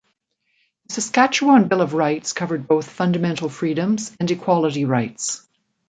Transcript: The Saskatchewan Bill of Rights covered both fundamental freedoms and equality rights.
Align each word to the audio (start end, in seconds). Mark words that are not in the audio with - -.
The 0.87 0.93
Saskatchewan 0.93 1.67
Bill 1.67 1.79
of 1.81 1.93
Rights 1.93 2.33
covered 2.33 2.67
both 2.67 2.89
fundamental 2.89 3.49
freedoms 3.49 4.17
and 4.19 4.31
equality 4.31 4.83
rights. 4.83 5.47